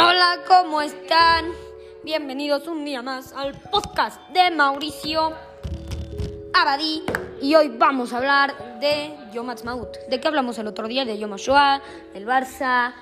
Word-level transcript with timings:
Hola, 0.00 0.44
¿cómo 0.46 0.80
están? 0.80 1.46
Bienvenidos 2.04 2.68
un 2.68 2.84
día 2.84 3.02
más 3.02 3.32
al 3.32 3.52
podcast 3.52 4.20
de 4.28 4.48
Mauricio 4.52 5.32
Abadí. 6.54 7.02
Y 7.42 7.56
hoy 7.56 7.66
vamos 7.76 8.12
a 8.12 8.18
hablar 8.18 8.78
de 8.78 9.16
Yom 9.32 9.48
Ha'atzmaut. 9.50 9.96
¿De 10.08 10.20
qué 10.20 10.28
hablamos 10.28 10.56
el 10.58 10.68
otro 10.68 10.86
día? 10.86 11.04
De 11.04 11.18
Yom 11.18 11.32
HaShoah, 11.32 11.82
del 12.14 12.26
Barça, 12.26 12.92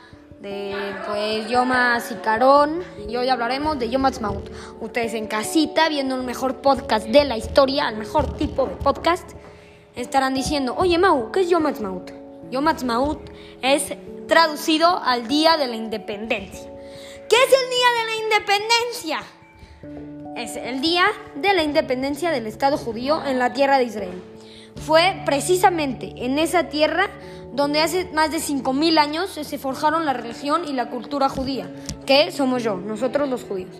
de 0.40 0.74
pues 1.06 1.46
Yom 1.50 1.70
HaZikaron. 1.70 2.82
Y 3.06 3.16
hoy 3.18 3.28
hablaremos 3.28 3.78
de 3.78 3.90
Yom 3.90 4.06
Ha'atzmaut. 4.06 4.48
Ustedes 4.80 5.12
en 5.12 5.26
casita, 5.26 5.90
viendo 5.90 6.14
el 6.14 6.22
mejor 6.22 6.62
podcast 6.62 7.08
de 7.08 7.26
la 7.26 7.36
historia, 7.36 7.90
el 7.90 7.98
mejor 7.98 8.38
tipo 8.38 8.64
de 8.64 8.76
podcast, 8.76 9.32
estarán 9.94 10.32
diciendo, 10.32 10.74
oye 10.78 10.96
Mau, 10.96 11.30
¿qué 11.30 11.40
es 11.40 11.50
Yom 11.50 11.66
Ha'atzmaut? 11.66 12.10
Yom 12.50 12.67
Ha'atzmaut 12.67 13.21
es 13.61 13.93
traducido 14.26 14.99
al 15.04 15.29
Día 15.29 15.58
de 15.58 15.67
la 15.67 15.76
Independencia. 15.76 16.75
¿Qué 17.29 17.36
es 17.36 17.53
el 17.53 17.71
Día 17.71 17.89
de 17.96 18.07
la 18.07 18.16
Independencia? 18.25 19.21
Es 20.36 20.57
el 20.57 20.80
Día 20.80 21.07
de 21.35 21.54
la 21.54 21.64
Independencia 21.64 22.30
del 22.30 22.46
Estado 22.46 22.76
judío 22.76 23.25
en 23.26 23.39
la 23.39 23.52
tierra 23.52 23.79
de 23.79 23.85
Israel. 23.85 24.22
Fue 24.76 25.22
precisamente 25.25 26.12
en 26.18 26.39
esa 26.39 26.68
tierra 26.68 27.08
donde 27.52 27.80
hace 27.80 28.04
más 28.12 28.30
de 28.30 28.39
5.000 28.39 28.99
años 28.99 29.30
se 29.30 29.58
forjaron 29.58 30.04
la 30.04 30.12
religión 30.12 30.68
y 30.68 30.72
la 30.72 30.89
cultura 30.89 31.29
judía, 31.29 31.68
que 32.05 32.30
somos 32.30 32.62
yo, 32.62 32.77
nosotros 32.77 33.28
los 33.28 33.42
judíos 33.42 33.77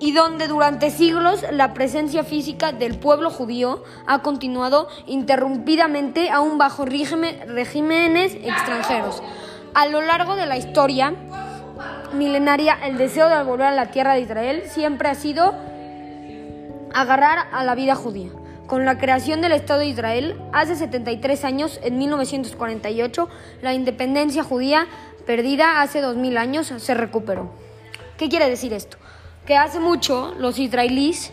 y 0.00 0.12
donde 0.12 0.48
durante 0.48 0.90
siglos 0.90 1.44
la 1.52 1.74
presencia 1.74 2.24
física 2.24 2.72
del 2.72 2.98
pueblo 2.98 3.30
judío 3.30 3.84
ha 4.06 4.22
continuado 4.22 4.88
interrumpidamente 5.06 6.30
aún 6.30 6.56
bajo 6.56 6.86
regímenes 6.86 8.34
extranjeros. 8.34 9.22
A 9.74 9.86
lo 9.86 10.00
largo 10.00 10.34
de 10.34 10.46
la 10.46 10.56
historia 10.56 11.14
milenaria, 12.12 12.78
el 12.84 12.98
deseo 12.98 13.28
de 13.28 13.42
volver 13.42 13.66
a 13.66 13.72
la 13.72 13.90
tierra 13.90 14.14
de 14.14 14.20
Israel 14.20 14.62
siempre 14.68 15.08
ha 15.08 15.14
sido 15.14 15.54
agarrar 16.92 17.48
a 17.52 17.64
la 17.64 17.74
vida 17.74 17.94
judía. 17.94 18.30
Con 18.66 18.84
la 18.84 18.98
creación 18.98 19.40
del 19.40 19.52
Estado 19.52 19.80
de 19.80 19.86
Israel, 19.86 20.40
hace 20.52 20.76
73 20.76 21.44
años, 21.44 21.80
en 21.82 21.98
1948, 21.98 23.28
la 23.62 23.74
independencia 23.74 24.44
judía 24.44 24.86
perdida 25.26 25.82
hace 25.82 26.00
2000 26.00 26.38
años 26.38 26.72
se 26.76 26.94
recuperó. 26.94 27.50
¿Qué 28.16 28.28
quiere 28.28 28.48
decir 28.48 28.72
esto? 28.72 28.96
Que 29.46 29.56
hace 29.56 29.80
mucho 29.80 30.34
los 30.38 30.58
israelíes 30.58 31.32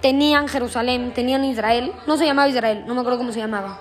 tenían 0.00 0.48
Jerusalén, 0.48 1.12
tenían 1.14 1.44
Israel, 1.44 1.92
no 2.06 2.16
se 2.16 2.26
llamaba 2.26 2.48
Israel, 2.48 2.84
no 2.86 2.94
me 2.94 3.00
acuerdo 3.00 3.18
cómo 3.18 3.32
se 3.32 3.40
llamaba, 3.40 3.80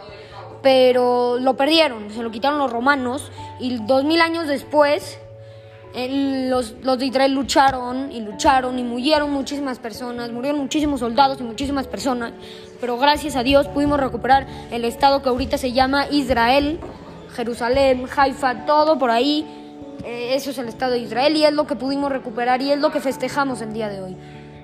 pero 0.61 1.37
lo 1.39 1.55
perdieron, 1.55 2.09
se 2.11 2.23
lo 2.23 2.31
quitaron 2.31 2.59
los 2.59 2.71
romanos 2.71 3.31
y 3.59 3.77
dos 3.85 4.03
mil 4.03 4.21
años 4.21 4.47
después 4.47 5.19
los, 5.97 6.75
los 6.83 6.99
de 6.99 7.07
Israel 7.07 7.33
lucharon 7.33 8.11
y 8.11 8.21
lucharon 8.21 8.77
y 8.77 8.83
murieron 8.83 9.31
muchísimas 9.31 9.79
personas, 9.79 10.31
murieron 10.31 10.61
muchísimos 10.61 10.99
soldados 10.99 11.39
y 11.41 11.43
muchísimas 11.43 11.87
personas, 11.87 12.33
pero 12.79 12.99
gracias 12.99 13.35
a 13.35 13.41
Dios 13.41 13.67
pudimos 13.67 13.99
recuperar 13.99 14.45
el 14.69 14.85
estado 14.85 15.23
que 15.23 15.29
ahorita 15.29 15.57
se 15.57 15.71
llama 15.71 16.05
Israel, 16.11 16.79
Jerusalén, 17.35 18.05
Haifa, 18.15 18.65
todo 18.65 18.99
por 18.99 19.09
ahí. 19.09 19.45
Eh, 20.03 20.35
eso 20.35 20.51
es 20.51 20.59
el 20.59 20.67
estado 20.67 20.91
de 20.91 20.99
Israel 20.99 21.35
y 21.35 21.43
es 21.43 21.53
lo 21.53 21.65
que 21.65 21.75
pudimos 21.75 22.11
recuperar 22.11 22.61
y 22.61 22.71
es 22.71 22.79
lo 22.79 22.91
que 22.91 22.99
festejamos 22.99 23.61
el 23.61 23.73
día 23.73 23.89
de 23.89 24.01
hoy. 24.01 24.15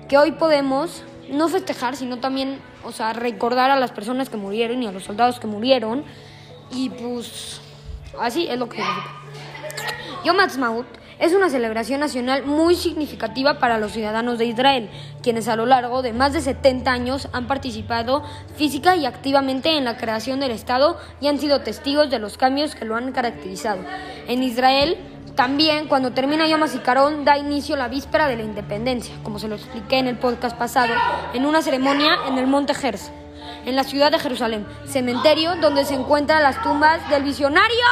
Que 0.08 0.16
hoy 0.16 0.32
podemos 0.32 1.02
no 1.28 1.48
festejar, 1.48 1.96
sino 1.96 2.18
también, 2.18 2.60
o 2.84 2.92
sea, 2.92 3.12
recordar 3.12 3.72
a 3.72 3.76
las 3.76 3.90
personas 3.90 4.28
que 4.28 4.36
murieron 4.36 4.82
y 4.84 4.86
a 4.86 4.92
los 4.92 5.02
soldados 5.02 5.40
que 5.40 5.48
murieron. 5.48 6.04
Y 6.70 6.90
pues, 6.90 7.60
así 8.20 8.46
es 8.48 8.56
lo 8.56 8.68
que 8.68 8.80
Yom 10.24 10.38
Ha'atzmaut 10.38 10.86
es 11.18 11.32
una 11.32 11.48
celebración 11.48 12.00
nacional 12.00 12.44
muy 12.44 12.74
significativa 12.74 13.58
para 13.58 13.78
los 13.78 13.92
ciudadanos 13.92 14.38
de 14.38 14.46
Israel, 14.46 14.90
quienes 15.22 15.48
a 15.48 15.56
lo 15.56 15.66
largo 15.66 16.02
de 16.02 16.12
más 16.12 16.32
de 16.32 16.40
70 16.40 16.90
años 16.90 17.28
han 17.32 17.46
participado 17.46 18.22
física 18.56 18.96
y 18.96 19.06
activamente 19.06 19.76
en 19.76 19.84
la 19.84 19.96
creación 19.96 20.40
del 20.40 20.50
Estado 20.50 20.98
y 21.20 21.28
han 21.28 21.38
sido 21.38 21.60
testigos 21.60 22.10
de 22.10 22.18
los 22.18 22.36
cambios 22.36 22.74
que 22.74 22.84
lo 22.84 22.96
han 22.96 23.12
caracterizado. 23.12 23.82
En 24.26 24.42
Israel, 24.42 24.96
también, 25.34 25.88
cuando 25.88 26.12
termina 26.12 26.46
Yom 26.46 26.62
HaZikaron, 26.62 27.24
da 27.24 27.36
inicio 27.36 27.76
la 27.76 27.88
víspera 27.88 28.28
de 28.28 28.36
la 28.36 28.44
independencia, 28.44 29.14
como 29.22 29.38
se 29.38 29.48
lo 29.48 29.56
expliqué 29.56 29.98
en 29.98 30.06
el 30.06 30.16
podcast 30.16 30.56
pasado, 30.56 30.94
en 31.32 31.44
una 31.44 31.60
ceremonia 31.60 32.16
en 32.28 32.38
el 32.38 32.46
Monte 32.46 32.74
Gers, 32.74 33.10
en 33.66 33.74
la 33.74 33.82
ciudad 33.82 34.12
de 34.12 34.18
Jerusalén, 34.20 34.66
cementerio 34.86 35.56
donde 35.56 35.84
se 35.84 35.94
encuentran 35.94 36.42
las 36.42 36.62
tumbas 36.62 37.08
del 37.10 37.24
visionario 37.24 37.84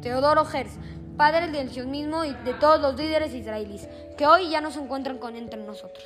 Teodoro 0.00 0.44
Gers, 0.44 0.78
padre 1.20 1.48
del 1.48 1.68
sionismo 1.68 2.24
y 2.24 2.32
de 2.32 2.54
todos 2.54 2.80
los 2.80 2.96
líderes 2.96 3.34
israelíes, 3.34 3.86
que 4.16 4.26
hoy 4.26 4.48
ya 4.48 4.62
no 4.62 4.70
se 4.70 4.80
encuentran 4.80 5.18
con 5.18 5.36
entre 5.36 5.60
nosotros. 5.60 6.02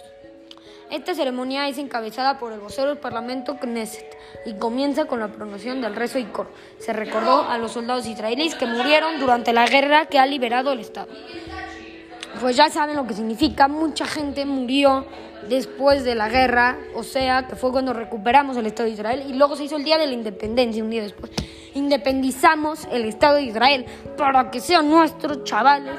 Esta 0.91 1.15
ceremonia 1.15 1.69
es 1.69 1.79
encabezada 1.79 2.41
por 2.41 2.53
el 2.53 2.59
vocero 2.59 2.89
del 2.89 2.99
Parlamento 2.99 3.57
Knesset 3.61 4.13
y 4.45 4.55
comienza 4.55 5.05
con 5.05 5.21
la 5.21 5.29
pronunciación 5.29 5.81
del 5.81 5.95
rezo 5.95 6.19
y 6.19 6.25
coro. 6.25 6.51
Se 6.81 6.93
recordó 6.93 7.49
a 7.49 7.59
los 7.59 7.71
soldados 7.71 8.09
israelíes 8.09 8.57
que 8.57 8.67
murieron 8.67 9.21
durante 9.21 9.53
la 9.53 9.69
guerra 9.69 10.07
que 10.07 10.19
ha 10.19 10.27
liberado 10.27 10.73
el 10.73 10.81
Estado. 10.81 11.07
Pues 12.41 12.57
ya 12.57 12.69
saben 12.69 12.97
lo 12.97 13.07
que 13.07 13.15
significa, 13.15 13.69
mucha 13.69 14.07
gente 14.07 14.45
murió 14.45 15.07
después 15.49 16.03
de 16.03 16.17
la 16.17 16.29
guerra, 16.29 16.77
o 16.97 17.05
sea, 17.05 17.47
que 17.47 17.55
fue 17.55 17.71
cuando 17.71 17.93
recuperamos 17.93 18.57
el 18.57 18.67
Estado 18.67 18.89
de 18.89 18.95
Israel 18.95 19.25
y 19.29 19.35
luego 19.35 19.55
se 19.55 19.63
hizo 19.63 19.77
el 19.77 19.85
Día 19.85 19.97
de 19.97 20.09
la 20.09 20.13
Independencia 20.13 20.83
un 20.83 20.91
día 20.91 21.05
después. 21.05 21.31
Independizamos 21.75 22.87
el 22.91 23.05
Estado 23.05 23.37
de 23.37 23.43
Israel 23.43 23.87
para 24.17 24.51
que 24.51 24.61
sean 24.61 24.89
nuestros 24.89 25.45
chavales. 25.45 25.97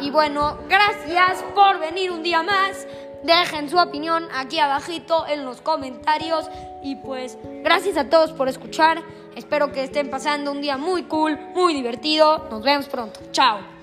Y 0.00 0.10
bueno, 0.10 0.58
gracias 0.68 1.42
por 1.54 1.78
venir 1.80 2.10
un 2.10 2.22
día 2.22 2.42
más. 2.42 2.86
Dejen 3.22 3.68
su 3.68 3.76
opinión 3.76 4.28
aquí 4.34 4.58
abajito 4.60 5.26
en 5.26 5.44
los 5.44 5.60
comentarios. 5.60 6.48
Y 6.82 6.96
pues 6.96 7.38
gracias 7.64 7.96
a 7.96 8.08
todos 8.08 8.32
por 8.32 8.48
escuchar. 8.48 9.02
Espero 9.34 9.72
que 9.72 9.84
estén 9.84 10.10
pasando 10.10 10.52
un 10.52 10.60
día 10.60 10.76
muy 10.76 11.04
cool, 11.04 11.38
muy 11.54 11.74
divertido. 11.74 12.46
Nos 12.50 12.62
vemos 12.62 12.86
pronto. 12.86 13.20
Chao. 13.32 13.75